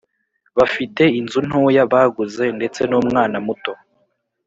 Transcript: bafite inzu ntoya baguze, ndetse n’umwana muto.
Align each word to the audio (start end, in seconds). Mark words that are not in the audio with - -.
bafite 0.57 1.03
inzu 1.19 1.39
ntoya 1.47 1.83
baguze, 1.93 2.45
ndetse 2.57 2.81
n’umwana 2.89 3.37
muto. 3.45 3.73